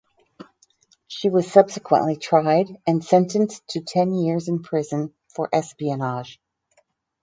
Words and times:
She 1.07 1.29
was 1.29 1.51
subsequently 1.53 2.15
tried 2.15 2.75
and 2.87 3.05
sentenced 3.05 3.67
to 3.67 3.81
ten 3.81 4.15
years 4.15 4.47
in 4.47 4.63
prison 4.63 5.13
for 5.27 5.47
espionage. 5.53 6.41